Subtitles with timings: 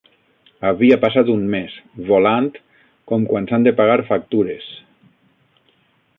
[0.69, 1.75] Havia passat un mes,
[2.07, 2.49] volant
[3.13, 4.73] com quan s'han de pagar factures.